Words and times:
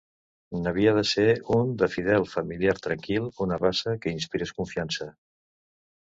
N'havia 0.61 0.91
de 0.99 1.01
ser 1.09 1.25
un 1.57 1.73
de 1.81 1.89
fidel, 1.95 2.23
familiar, 2.31 2.73
tranquil, 2.85 3.27
una 3.47 3.59
raça 3.65 3.93
que 4.07 4.15
inspirés 4.15 4.55
confiança. 4.63 5.07